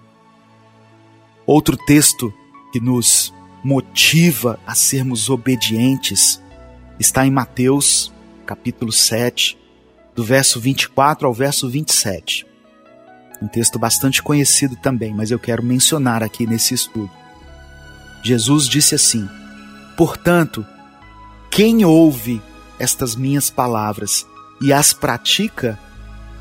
Outro 1.47 1.77
texto 1.77 2.33
que 2.73 2.81
nos 2.81 3.33
motiva 3.63 4.59
a 4.67 4.75
sermos 4.75 5.31
obedientes 5.31 6.43
está 6.99 7.27
em 7.27 7.31
Mateus, 7.31 8.13
capítulo 8.47 8.93
7, 8.93 9.59
do 10.15 10.23
verso 10.23 10.61
24 10.61 11.27
ao 11.27 11.35
verso 11.35 11.69
27. 11.69 12.47
Um 13.43 13.49
texto 13.49 13.79
bastante 13.79 14.23
conhecido 14.23 14.77
também, 14.77 15.13
mas 15.13 15.31
eu 15.31 15.39
quero 15.39 15.63
mencionar 15.63 16.23
aqui 16.23 16.47
nesse 16.47 16.75
estudo. 16.75 17.11
Jesus 18.23 18.69
disse 18.69 18.95
assim: 18.95 19.29
Portanto, 19.97 20.65
quem 21.51 21.85
ouve 21.85 22.41
estas 22.79 23.15
minhas 23.15 23.51
palavras 23.51 24.27
e 24.61 24.73
as 24.73 24.93
pratica 24.93 25.79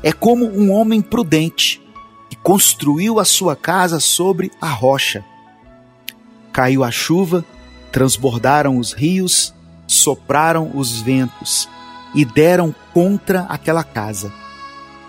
é 0.02 0.12
como 0.12 0.46
um 0.46 0.70
homem 0.70 1.00
prudente 1.00 1.82
que 2.28 2.36
construiu 2.36 3.18
a 3.18 3.24
sua 3.24 3.56
casa 3.56 4.00
sobre 4.00 4.50
a 4.60 4.68
rocha. 4.68 5.24
Caiu 6.52 6.84
a 6.84 6.90
chuva, 6.90 7.44
transbordaram 7.90 8.78
os 8.78 8.92
rios, 8.92 9.53
sopraram 9.94 10.70
os 10.74 11.00
ventos 11.00 11.68
e 12.14 12.24
deram 12.24 12.74
contra 12.92 13.42
aquela 13.42 13.82
casa. 13.82 14.32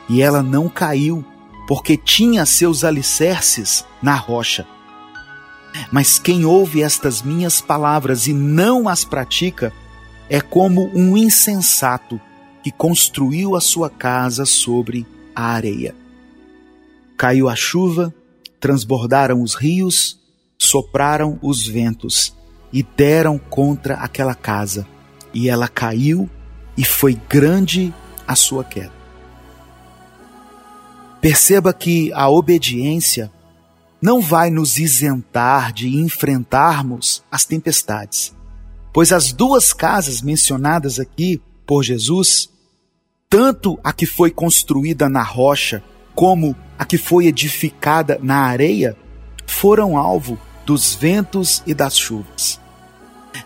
E 0.09 0.21
ela 0.21 0.41
não 0.41 0.69
caiu, 0.69 1.23
porque 1.67 1.97
tinha 1.97 2.45
seus 2.45 2.83
alicerces 2.83 3.85
na 4.01 4.15
rocha. 4.15 4.65
Mas 5.91 6.17
quem 6.19 6.45
ouve 6.45 6.81
estas 6.81 7.21
minhas 7.21 7.59
palavras 7.59 8.27
e 8.27 8.33
não 8.33 8.87
as 8.87 9.03
pratica 9.03 9.73
é 10.29 10.39
como 10.39 10.89
um 10.93 11.17
insensato 11.17 12.19
que 12.63 12.71
construiu 12.71 13.55
a 13.55 13.61
sua 13.61 13.89
casa 13.89 14.45
sobre 14.45 15.05
a 15.35 15.47
areia. 15.47 15.93
Caiu 17.17 17.47
a 17.49 17.55
chuva, 17.55 18.13
transbordaram 18.59 19.41
os 19.41 19.53
rios, 19.55 20.19
sopraram 20.57 21.37
os 21.41 21.67
ventos 21.67 22.34
e 22.75 22.83
deram 22.83 23.37
contra 23.37 23.93
aquela 23.93 24.35
casa, 24.35 24.85
e 25.33 25.47
ela 25.47 25.65
caiu 25.65 26.29
e 26.75 26.83
foi 26.83 27.17
grande 27.29 27.93
a 28.27 28.35
sua 28.35 28.65
queda. 28.65 28.91
Perceba 31.21 31.73
que 31.73 32.11
a 32.11 32.27
obediência 32.27 33.31
não 34.01 34.21
vai 34.21 34.49
nos 34.49 34.77
isentar 34.77 35.71
de 35.71 35.95
enfrentarmos 35.95 37.23
as 37.31 37.45
tempestades, 37.45 38.35
pois 38.91 39.13
as 39.13 39.31
duas 39.31 39.71
casas 39.71 40.21
mencionadas 40.21 40.99
aqui 40.99 41.41
por 41.65 41.81
Jesus, 41.81 42.49
tanto 43.29 43.79
a 43.85 43.93
que 43.93 44.05
foi 44.05 44.31
construída 44.31 45.07
na 45.07 45.23
rocha 45.23 45.81
como 46.13 46.53
a 46.77 46.83
que 46.83 46.97
foi 46.97 47.27
edificada 47.27 48.19
na 48.21 48.39
areia, 48.39 48.97
foram 49.47 49.97
alvo 49.97 50.37
dos 50.65 50.93
ventos 50.93 51.63
e 51.65 51.73
das 51.73 51.97
chuvas. 51.97 52.64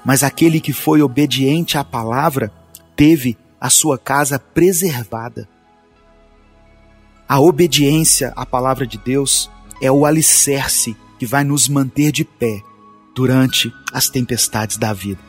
Mas 0.09 0.23
aquele 0.23 0.59
que 0.59 0.73
foi 0.73 1.03
obediente 1.03 1.77
à 1.77 1.83
palavra 1.83 2.51
teve 2.95 3.37
a 3.61 3.69
sua 3.69 3.95
casa 3.95 4.39
preservada. 4.39 5.47
A 7.27 7.39
obediência 7.39 8.33
à 8.35 8.43
palavra 8.43 8.87
de 8.87 8.97
Deus 8.97 9.51
é 9.79 9.91
o 9.91 10.07
alicerce 10.07 10.97
que 11.19 11.27
vai 11.27 11.43
nos 11.43 11.69
manter 11.69 12.11
de 12.11 12.25
pé 12.25 12.59
durante 13.13 13.71
as 13.93 14.09
tempestades 14.09 14.77
da 14.77 14.93
vida. 14.93 15.19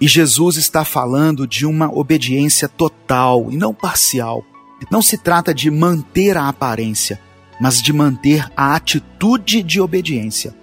E 0.00 0.06
Jesus 0.06 0.56
está 0.58 0.84
falando 0.84 1.44
de 1.44 1.66
uma 1.66 1.92
obediência 1.92 2.68
total 2.68 3.50
e 3.50 3.56
não 3.56 3.74
parcial. 3.74 4.44
Não 4.92 5.02
se 5.02 5.18
trata 5.18 5.52
de 5.52 5.72
manter 5.72 6.36
a 6.36 6.48
aparência, 6.48 7.20
mas 7.60 7.82
de 7.82 7.92
manter 7.92 8.48
a 8.56 8.76
atitude 8.76 9.60
de 9.60 9.80
obediência. 9.80 10.54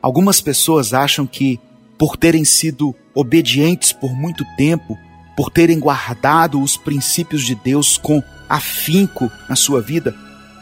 Algumas 0.00 0.40
pessoas 0.40 0.94
acham 0.94 1.26
que, 1.26 1.60
por 2.02 2.16
terem 2.16 2.44
sido 2.44 2.92
obedientes 3.14 3.92
por 3.92 4.12
muito 4.12 4.44
tempo, 4.56 4.98
por 5.36 5.50
terem 5.52 5.78
guardado 5.78 6.60
os 6.60 6.76
princípios 6.76 7.44
de 7.44 7.54
Deus 7.54 7.96
com 7.96 8.20
afinco 8.48 9.30
na 9.48 9.54
sua 9.54 9.80
vida, 9.80 10.12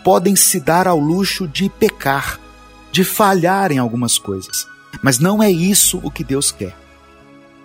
podem 0.05 0.37
se 0.37 0.61
dar 0.61 0.87
ao 0.87 0.99
luxo 0.99 1.49
de 1.49 1.71
pecar, 1.71 2.39
de 2.93 3.05
falhar 3.05 3.73
em 3.73 3.79
algumas 3.79 4.19
coisas. 4.19 4.67
Mas 5.03 5.19
não 5.19 5.43
é 5.43 5.51
isso 5.51 5.99
o 6.05 6.11
que 6.11 6.23
Deus 6.23 6.53
quer. 6.53 6.77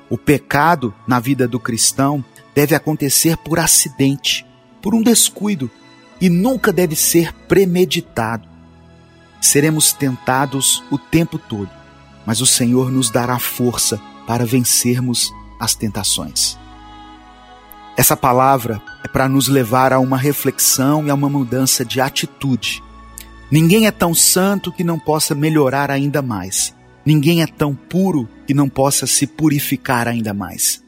O 0.10 0.18
pecado 0.18 0.96
na 1.06 1.20
vida 1.20 1.46
do 1.46 1.60
cristão 1.60 2.24
deve 2.56 2.76
acontecer 2.76 3.36
por 3.36 3.60
acidente, 3.60 4.46
por 4.82 4.96
um 4.96 5.04
descuido, 5.04 5.70
e 6.22 6.30
nunca 6.30 6.72
deve 6.72 6.96
ser 6.96 7.34
premeditado. 7.46 8.48
Seremos 9.42 9.92
tentados 9.92 10.82
o 10.90 10.98
tempo 10.98 11.38
todo, 11.38 11.70
mas 12.26 12.42
o 12.42 12.46
Senhor 12.46 12.92
nos 12.92 13.10
dará 13.10 13.40
força 13.40 14.02
para 14.28 14.46
vencermos 14.46 15.34
as 15.60 15.76
tentações. 15.76 16.58
Essa 17.98 18.18
palavra 18.18 18.82
é 19.04 19.08
para 19.08 19.30
nos 19.30 19.48
levar 19.48 19.94
a 19.94 20.00
uma 20.00 20.18
reflexão 20.18 21.06
e 21.06 21.10
a 21.10 21.14
uma 21.14 21.30
mudança 21.30 21.86
de 21.86 22.02
atitude. 22.02 22.84
Ninguém 23.50 23.88
é 23.88 23.92
tão 23.92 24.14
santo 24.14 24.72
que 24.72 24.84
não 24.84 25.00
possa 25.00 25.34
melhorar 25.34 25.90
ainda 25.90 26.22
mais. 26.22 26.76
Ninguém 27.06 27.42
é 27.42 27.48
tão 27.48 27.74
puro 27.74 28.28
que 28.46 28.54
não 28.54 28.68
possa 28.68 29.08
se 29.08 29.26
purificar 29.26 30.08
ainda 30.08 30.34
mais. 30.34 30.84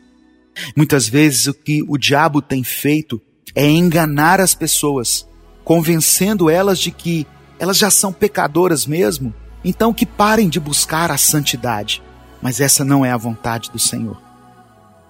Muitas 0.76 1.08
vezes 1.08 1.48
o 1.48 1.54
que 1.54 1.84
o 1.88 1.98
diabo 1.98 2.42
tem 2.42 2.64
feito 2.64 3.22
é 3.56 3.70
enganar 3.70 4.42
as 4.42 4.54
pessoas, 4.54 5.28
convencendo 5.64 6.50
elas 6.50 6.80
de 6.80 6.92
que 6.92 7.26
elas 7.60 7.78
já 7.78 7.90
são 7.90 8.12
pecadoras 8.12 8.86
mesmo, 8.86 9.34
então 9.68 9.94
que 9.94 10.06
parem 10.06 10.48
de 10.48 10.60
buscar 10.60 11.12
a 11.12 11.18
santidade. 11.18 12.02
Mas 12.42 12.62
essa 12.62 12.86
não 12.86 13.04
é 13.06 13.12
a 13.12 13.18
vontade 13.18 13.70
do 13.70 13.80
Senhor. 13.80 14.22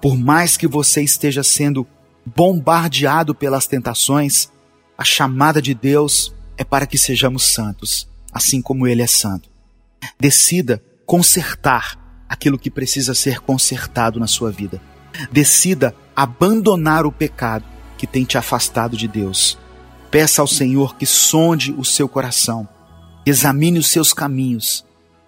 Por 0.02 0.18
mais 0.18 0.58
que 0.58 0.68
você 0.68 1.04
esteja 1.04 1.44
sendo 1.44 1.86
bombardeado 2.26 3.36
pelas 3.36 3.68
tentações, 3.68 4.50
a 4.98 5.04
chamada 5.04 5.62
de 5.62 5.74
Deus 5.74 6.34
é 6.58 6.64
para 6.64 6.88
que 6.88 6.98
sejamos 6.98 7.44
santos, 7.44 8.08
assim 8.32 8.62
como 8.62 8.88
Ele 8.88 9.02
é 9.02 9.08
santo. 9.08 9.50
Decida 10.20 10.82
consertar 11.06 11.98
aquilo 12.28 12.58
que 12.58 12.72
precisa 12.72 13.14
ser 13.14 13.40
consertado 13.40 14.20
na 14.20 14.28
sua 14.28 14.52
vida. 14.52 14.82
Decida 15.32 15.96
abandonar 16.16 17.06
o 17.06 17.12
pecado 17.12 17.66
que 17.98 18.08
tem 18.08 18.26
te 18.26 18.38
afastado 18.38 18.98
de 18.98 19.08
Deus. 19.08 19.58
Peça 20.10 20.42
ao 20.42 20.48
Senhor 20.48 20.96
que 20.96 21.06
sonde 21.06 21.74
o 21.74 21.84
seu 21.84 22.08
coração, 22.08 22.68
examine 23.30 23.80
os 23.80 23.88
seus 23.88 24.14
caminhos. 24.14 24.86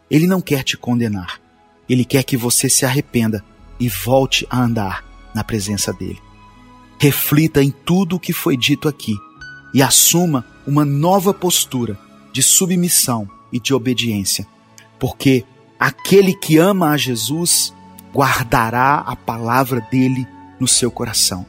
Ele 0.10 0.28
não 0.28 0.42
quer 0.42 0.64
te 0.64 0.78
condenar, 0.78 1.40
ele 1.88 2.06
quer 2.06 2.24
que 2.24 2.38
você 2.38 2.70
se 2.70 2.86
arrependa 2.86 3.44
e 3.80 3.88
volte 3.90 4.48
a 4.50 4.62
andar 4.62 5.04
na 5.34 5.44
presença 5.44 5.94
dele. 5.94 6.20
Reflita 7.00 7.64
em 7.64 7.72
tudo 7.72 8.16
o 8.16 8.20
que 8.20 8.34
foi 8.34 8.58
dito 8.58 8.88
aqui 8.88 9.16
e 9.74 9.82
assuma 9.82 10.46
uma 10.66 10.84
nova 10.84 11.34
postura 11.34 12.00
de 12.34 12.42
submissão 12.42 13.30
e 13.52 13.60
de 13.60 13.74
obediência, 13.74 14.48
porque 15.00 15.46
aquele 15.80 16.34
que 16.34 16.58
ama 16.58 16.90
a 16.90 16.98
Jesus 16.98 17.74
guardará 18.14 18.96
a 18.96 19.16
palavra 19.16 19.82
dele 19.92 20.28
no 20.60 20.68
seu 20.68 20.92
coração. 20.92 21.46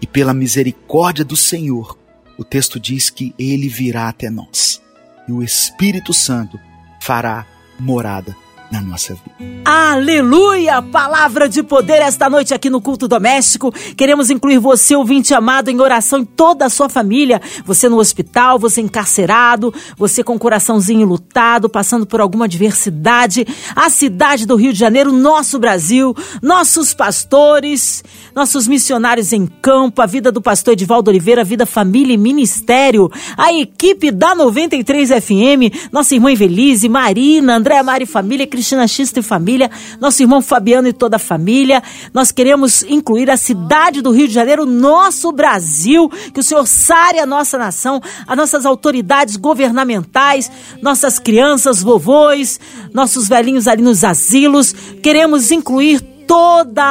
E 0.00 0.06
pela 0.06 0.32
misericórdia 0.32 1.24
do 1.24 1.36
Senhor, 1.36 1.98
o 2.38 2.44
texto 2.44 2.80
diz 2.80 3.10
que 3.10 3.34
ele 3.38 3.68
virá 3.68 4.08
até 4.08 4.30
nós 4.30 4.80
e 5.30 5.32
o 5.32 5.44
Espírito 5.44 6.12
Santo 6.12 6.58
fará 6.98 7.46
morada 7.78 8.34
na 8.70 8.80
nossa 8.80 9.14
vida. 9.14 9.60
Aleluia! 9.64 10.80
Palavra 10.80 11.48
de 11.48 11.62
poder 11.62 12.00
esta 12.02 12.30
noite 12.30 12.54
aqui 12.54 12.70
no 12.70 12.80
culto 12.80 13.08
doméstico. 13.08 13.72
Queremos 13.96 14.30
incluir 14.30 14.58
você, 14.58 14.94
ouvinte 14.94 15.34
amado, 15.34 15.68
em 15.68 15.80
oração 15.80 16.20
em 16.20 16.24
toda 16.24 16.64
a 16.64 16.70
sua 16.70 16.88
família. 16.88 17.40
Você 17.64 17.88
no 17.88 17.98
hospital, 17.98 18.58
você 18.58 18.80
encarcerado, 18.80 19.74
você 19.96 20.22
com 20.22 20.34
o 20.34 20.38
coraçãozinho 20.38 21.06
lutado, 21.06 21.68
passando 21.68 22.06
por 22.06 22.20
alguma 22.20 22.44
adversidade. 22.44 23.46
A 23.74 23.90
cidade 23.90 24.46
do 24.46 24.56
Rio 24.56 24.72
de 24.72 24.78
Janeiro, 24.78 25.12
nosso 25.12 25.58
Brasil, 25.58 26.14
nossos 26.40 26.94
pastores, 26.94 28.02
nossos 28.34 28.66
missionários 28.68 29.32
em 29.32 29.46
campo, 29.46 30.00
a 30.00 30.06
vida 30.06 30.30
do 30.30 30.40
pastor 30.40 30.74
Edivaldo 30.74 31.10
Oliveira, 31.10 31.44
vida, 31.44 31.66
família 31.66 32.14
e 32.14 32.18
ministério. 32.18 33.10
A 33.36 33.52
equipe 33.52 34.10
da 34.10 34.34
93 34.34 35.10
FM, 35.10 35.90
nossa 35.92 36.14
irmã 36.14 36.32
Evelise, 36.32 36.88
Marina, 36.88 37.56
Andréa 37.56 37.82
Mari 37.82 38.06
Família, 38.06 38.46
Cristina 38.46 38.59
Xista 38.62 39.20
e 39.20 39.22
família, 39.22 39.70
nosso 40.00 40.22
irmão 40.22 40.42
Fabiano 40.42 40.88
e 40.88 40.92
toda 40.92 41.16
a 41.16 41.18
família. 41.18 41.82
Nós 42.12 42.30
queremos 42.30 42.82
incluir 42.82 43.30
a 43.30 43.36
cidade 43.36 44.02
do 44.02 44.10
Rio 44.10 44.28
de 44.28 44.34
Janeiro, 44.34 44.66
nosso 44.66 45.32
Brasil, 45.32 46.08
que 46.32 46.40
o 46.40 46.42
Senhor 46.42 46.66
sare 46.66 47.18
a 47.18 47.26
nossa 47.26 47.58
nação, 47.58 48.00
as 48.26 48.36
nossas 48.36 48.66
autoridades 48.66 49.36
governamentais, 49.36 50.50
nossas 50.82 51.18
crianças, 51.18 51.82
vovôs, 51.82 52.58
nossos 52.92 53.28
velhinhos 53.28 53.66
ali 53.66 53.82
nos 53.82 54.04
asilos. 54.04 54.72
Queremos 55.02 55.50
incluir 55.50 56.00
todas 56.30 56.84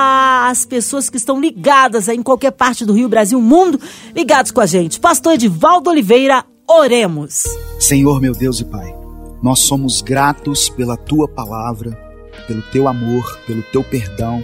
as 0.50 0.66
pessoas 0.66 1.10
que 1.10 1.16
estão 1.16 1.40
ligadas 1.40 2.10
em 2.10 2.22
qualquer 2.22 2.52
parte 2.52 2.84
do 2.84 2.92
Rio, 2.92 3.08
Brasil, 3.08 3.42
mundo, 3.42 3.80
ligados 4.14 4.52
com 4.52 4.60
a 4.60 4.66
gente. 4.66 5.00
Pastor 5.00 5.36
Edivaldo 5.36 5.90
Oliveira, 5.90 6.44
oremos. 6.68 7.46
Senhor, 7.80 8.20
meu 8.20 8.34
Deus 8.34 8.60
e 8.60 8.66
Pai. 8.66 8.99
Nós 9.42 9.60
somos 9.60 10.02
gratos 10.02 10.68
pela 10.68 10.98
tua 10.98 11.28
palavra, 11.28 11.92
pelo 12.46 12.62
teu 12.62 12.88
amor, 12.90 13.40
pelo 13.48 13.64
teu 13.64 13.84
perdão 13.84 14.44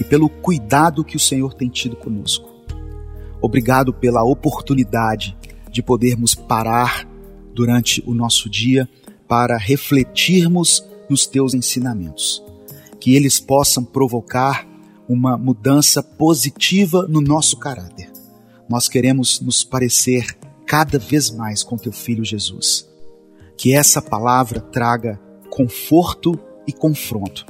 e 0.00 0.04
pelo 0.04 0.28
cuidado 0.28 1.04
que 1.04 1.16
o 1.16 1.20
Senhor 1.20 1.54
tem 1.54 1.68
tido 1.68 1.94
conosco. 1.94 2.52
Obrigado 3.40 3.94
pela 3.94 4.24
oportunidade 4.24 5.36
de 5.70 5.80
podermos 5.80 6.34
parar 6.34 7.08
durante 7.54 8.02
o 8.04 8.14
nosso 8.14 8.50
dia 8.50 8.88
para 9.28 9.56
refletirmos 9.56 10.84
nos 11.08 11.24
teus 11.24 11.54
ensinamentos. 11.54 12.42
Que 12.98 13.14
eles 13.14 13.38
possam 13.38 13.84
provocar 13.84 14.66
uma 15.08 15.38
mudança 15.38 16.02
positiva 16.02 17.06
no 17.08 17.20
nosso 17.20 17.56
caráter. 17.58 18.10
Nós 18.68 18.88
queremos 18.88 19.40
nos 19.40 19.62
parecer 19.62 20.36
cada 20.66 20.98
vez 20.98 21.30
mais 21.30 21.62
com 21.62 21.76
teu 21.76 21.92
filho 21.92 22.24
Jesus 22.24 22.95
que 23.56 23.74
essa 23.74 24.02
palavra 24.02 24.60
traga 24.60 25.18
conforto 25.48 26.38
e 26.66 26.72
confronto. 26.72 27.46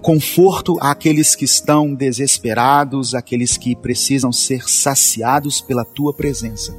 Conforto 0.00 0.78
àqueles 0.80 1.34
que 1.34 1.44
estão 1.44 1.92
desesperados, 1.92 3.14
àqueles 3.14 3.56
que 3.56 3.74
precisam 3.74 4.30
ser 4.30 4.68
saciados 4.68 5.60
pela 5.60 5.84
tua 5.84 6.14
presença, 6.14 6.76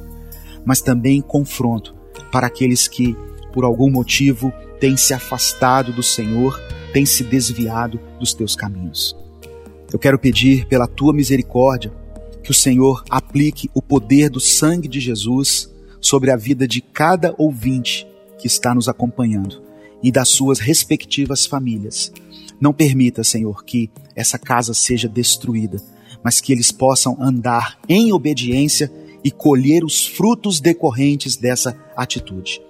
mas 0.64 0.80
também 0.80 1.20
confronto 1.20 1.94
para 2.32 2.46
aqueles 2.46 2.88
que, 2.88 3.14
por 3.52 3.64
algum 3.64 3.90
motivo, 3.90 4.52
têm 4.80 4.96
se 4.96 5.12
afastado 5.12 5.92
do 5.92 6.02
Senhor, 6.02 6.58
têm 6.92 7.04
se 7.04 7.22
desviado 7.24 8.00
dos 8.18 8.32
teus 8.32 8.56
caminhos. 8.56 9.14
Eu 9.92 9.98
quero 9.98 10.18
pedir 10.18 10.66
pela 10.66 10.86
tua 10.86 11.12
misericórdia 11.12 11.92
que 12.42 12.50
o 12.50 12.54
Senhor 12.54 13.04
aplique 13.10 13.70
o 13.74 13.82
poder 13.82 14.30
do 14.30 14.40
sangue 14.40 14.88
de 14.88 15.00
Jesus 15.00 15.70
sobre 16.00 16.30
a 16.30 16.36
vida 16.36 16.66
de 16.66 16.80
cada 16.80 17.34
ouvinte 17.36 18.06
que 18.38 18.46
está 18.46 18.74
nos 18.74 18.88
acompanhando 18.88 19.62
e 20.02 20.10
das 20.12 20.28
suas 20.28 20.58
respectivas 20.58 21.44
famílias. 21.44 22.12
Não 22.60 22.72
permita, 22.72 23.22
Senhor, 23.24 23.64
que 23.64 23.90
essa 24.14 24.38
casa 24.38 24.74
seja 24.74 25.08
destruída, 25.08 25.82
mas 26.22 26.40
que 26.40 26.52
eles 26.52 26.70
possam 26.70 27.16
andar 27.20 27.78
em 27.88 28.12
obediência 28.12 28.90
e 29.22 29.30
colher 29.30 29.84
os 29.84 30.06
frutos 30.06 30.60
decorrentes 30.60 31.36
dessa 31.36 31.76
atitude. 31.96 32.60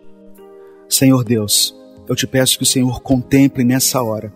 Senhor 0.88 1.22
Deus, 1.22 1.74
eu 2.08 2.16
te 2.16 2.26
peço 2.26 2.56
que 2.56 2.62
o 2.62 2.66
Senhor 2.66 3.00
contemple 3.02 3.64
nessa 3.64 4.02
hora 4.02 4.32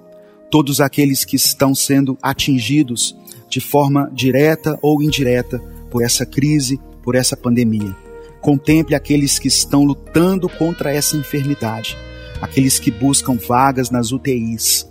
todos 0.51 0.83
aqueles 0.83 1.25
que 1.25 1.37
estão 1.37 1.75
sendo 1.75 2.17
atingidos 2.23 3.17
de 3.49 3.59
forma 3.61 4.11
direta 4.13 4.79
ou 4.83 5.03
indireta 5.03 5.59
por 5.91 6.03
essa 6.03 6.27
crise, 6.27 6.79
por 7.03 7.15
essa 7.15 7.37
pandemia. 7.37 7.97
Contemple 8.43 8.97
aqueles 8.97 9.39
que 9.39 9.47
estão 9.47 9.85
lutando 9.85 10.49
contra 10.49 10.93
essa 10.93 11.17
enfermidade, 11.17 11.97
aqueles 12.41 12.81
que 12.81 12.91
buscam 12.91 13.37
vagas 13.37 13.89
nas 13.89 14.11
UTIs. 14.11 14.87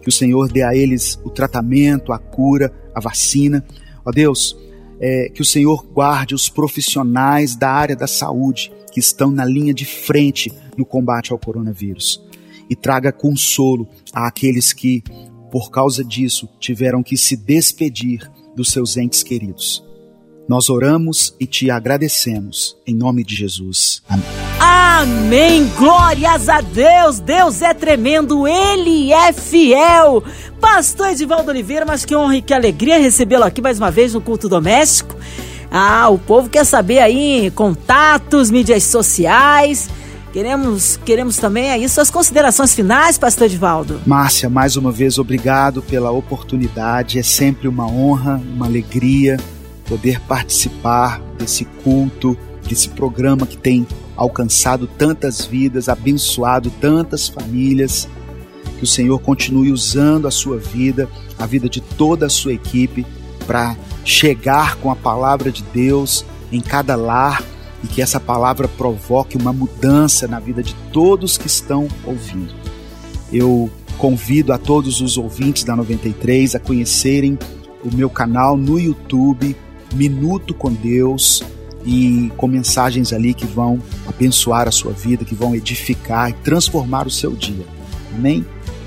Que 0.00 0.08
o 0.08 0.12
Senhor 0.12 0.48
dê 0.50 0.62
a 0.62 0.76
eles 0.76 1.18
o 1.24 1.30
tratamento, 1.30 2.12
a 2.12 2.18
cura, 2.18 2.72
a 2.94 3.00
vacina. 3.00 3.64
Ó 4.04 4.12
Deus, 4.12 4.56
é, 5.00 5.28
que 5.28 5.42
o 5.42 5.44
Senhor 5.44 5.84
guarde 5.92 6.36
os 6.36 6.48
profissionais 6.48 7.56
da 7.56 7.68
área 7.68 7.96
da 7.96 8.06
saúde 8.06 8.72
que 8.92 9.00
estão 9.00 9.28
na 9.30 9.44
linha 9.44 9.74
de 9.74 9.84
frente 9.84 10.52
no 10.76 10.86
combate 10.86 11.32
ao 11.32 11.38
coronavírus 11.38 12.22
e 12.70 12.76
traga 12.76 13.12
consolo 13.12 13.88
àqueles 14.12 14.72
que, 14.72 15.02
por 15.50 15.70
causa 15.70 16.04
disso, 16.04 16.48
tiveram 16.60 17.02
que 17.02 17.16
se 17.16 17.36
despedir 17.36 18.30
dos 18.54 18.70
seus 18.70 18.96
entes 18.96 19.22
queridos. 19.24 19.84
Nós 20.46 20.68
oramos 20.68 21.34
e 21.40 21.46
te 21.46 21.70
agradecemos 21.70 22.76
em 22.86 22.94
nome 22.94 23.24
de 23.24 23.34
Jesus. 23.34 24.02
Amém. 24.08 24.24
Amém. 24.60 25.70
Glórias 25.76 26.48
a 26.48 26.60
Deus. 26.60 27.18
Deus 27.18 27.62
é 27.62 27.72
tremendo, 27.72 28.46
ele 28.46 29.12
é 29.12 29.32
fiel. 29.32 30.22
Pastor 30.60 31.08
Edivaldo 31.08 31.50
Oliveira, 31.50 31.84
mas 31.86 32.04
que 32.04 32.14
honra 32.14 32.36
e 32.36 32.42
que 32.42 32.52
alegria 32.52 32.98
recebê-lo 32.98 33.44
aqui 33.44 33.62
mais 33.62 33.78
uma 33.78 33.90
vez 33.90 34.12
no 34.12 34.20
culto 34.20 34.48
doméstico. 34.48 35.16
Ah, 35.70 36.08
o 36.10 36.18
povo 36.18 36.48
quer 36.48 36.64
saber 36.64 37.00
aí 37.00 37.50
contatos, 37.50 38.50
mídias 38.50 38.84
sociais. 38.84 39.88
Queremos, 40.32 40.98
queremos 41.04 41.36
também 41.36 41.70
aí 41.70 41.88
suas 41.88 42.10
considerações 42.10 42.74
finais, 42.74 43.16
Pastor 43.16 43.46
Edivaldo. 43.46 44.00
Márcia, 44.06 44.50
mais 44.50 44.76
uma 44.76 44.92
vez 44.92 45.18
obrigado 45.18 45.80
pela 45.82 46.10
oportunidade. 46.10 47.18
É 47.18 47.22
sempre 47.22 47.66
uma 47.66 47.86
honra, 47.86 48.40
uma 48.54 48.66
alegria 48.66 49.38
poder 49.86 50.20
participar 50.20 51.20
desse 51.38 51.64
culto, 51.64 52.36
desse 52.66 52.88
programa 52.88 53.46
que 53.46 53.56
tem 53.56 53.86
alcançado 54.16 54.86
tantas 54.86 55.44
vidas, 55.44 55.88
abençoado 55.88 56.70
tantas 56.80 57.28
famílias. 57.28 58.08
Que 58.78 58.84
o 58.84 58.86
Senhor 58.86 59.18
continue 59.20 59.70
usando 59.70 60.26
a 60.26 60.30
sua 60.30 60.58
vida, 60.58 61.08
a 61.38 61.46
vida 61.46 61.68
de 61.68 61.80
toda 61.80 62.26
a 62.26 62.30
sua 62.30 62.52
equipe, 62.52 63.06
para 63.46 63.76
chegar 64.04 64.76
com 64.76 64.90
a 64.90 64.96
palavra 64.96 65.52
de 65.52 65.62
Deus 65.62 66.24
em 66.50 66.60
cada 66.60 66.96
lar 66.96 67.42
e 67.82 67.86
que 67.86 68.00
essa 68.00 68.18
palavra 68.18 68.66
provoque 68.66 69.36
uma 69.36 69.52
mudança 69.52 70.26
na 70.26 70.40
vida 70.40 70.62
de 70.62 70.74
todos 70.92 71.36
que 71.36 71.46
estão 71.46 71.86
ouvindo. 72.04 72.54
Eu 73.32 73.70
convido 73.98 74.52
a 74.52 74.58
todos 74.58 75.00
os 75.00 75.16
ouvintes 75.16 75.64
da 75.64 75.76
93 75.76 76.54
a 76.54 76.58
conhecerem 76.58 77.38
o 77.84 77.94
meu 77.94 78.08
canal 78.08 78.56
no 78.56 78.78
YouTube, 78.78 79.54
Minuto 79.94 80.52
com 80.54 80.72
Deus 80.72 81.42
e 81.84 82.32
com 82.36 82.46
mensagens 82.46 83.12
ali 83.12 83.34
que 83.34 83.46
vão 83.46 83.80
abençoar 84.06 84.66
a 84.66 84.70
sua 84.70 84.92
vida, 84.92 85.24
que 85.24 85.34
vão 85.34 85.54
edificar 85.54 86.30
e 86.30 86.32
transformar 86.32 87.06
o 87.06 87.10
seu 87.10 87.32
dia. 87.32 87.64
Amém? 88.14 88.44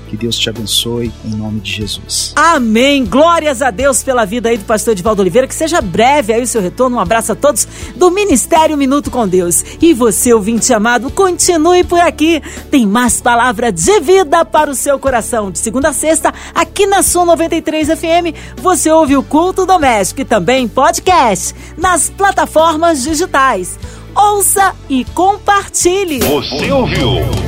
Que 0.08 0.16
Deus 0.16 0.38
te 0.38 0.48
abençoe 0.48 1.12
em 1.22 1.30
nome 1.36 1.60
de 1.60 1.70
Jesus. 1.70 2.32
Amém. 2.34 3.04
Glórias 3.04 3.60
a 3.60 3.70
Deus 3.70 4.02
pela 4.02 4.24
vida 4.24 4.48
aí 4.48 4.56
do 4.56 4.64
pastor 4.64 4.92
Edivaldo 4.92 5.20
Oliveira. 5.20 5.46
Que 5.46 5.54
seja 5.54 5.82
breve 5.82 6.32
aí 6.32 6.42
o 6.42 6.46
seu 6.46 6.62
retorno. 6.62 6.96
Um 6.96 7.00
abraço 7.00 7.32
a 7.32 7.34
todos 7.34 7.68
do 7.94 8.10
Ministério 8.10 8.76
Minuto 8.76 9.10
com 9.10 9.28
Deus. 9.28 9.62
E 9.82 9.92
você, 9.92 10.32
ouvinte 10.32 10.72
amado, 10.72 11.10
continue 11.10 11.84
por 11.84 12.00
aqui. 12.00 12.42
Tem 12.70 12.86
mais 12.86 13.20
palavra 13.20 13.70
de 13.70 14.00
vida 14.00 14.46
para 14.46 14.70
o 14.70 14.74
seu 14.74 14.98
coração. 14.98 15.50
De 15.50 15.58
segunda 15.58 15.90
a 15.90 15.92
sexta, 15.92 16.32
aqui 16.54 16.86
na 16.86 17.02
Sua 17.02 17.26
93 17.26 17.88
FM, 17.88 18.34
você 18.56 18.90
ouve 18.90 19.14
o 19.14 19.22
Culto 19.22 19.66
Doméstico 19.66 20.22
e 20.22 20.24
também 20.24 20.66
podcast 20.66 21.54
nas 21.76 22.08
plataformas 22.08 23.02
digitais. 23.02 23.78
Ouça 24.16 24.74
e 24.88 25.04
compartilhe. 25.04 26.20
Você 26.20 26.72
ouviu? 26.72 27.47